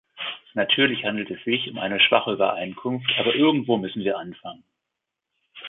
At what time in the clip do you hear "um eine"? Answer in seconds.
1.69-1.99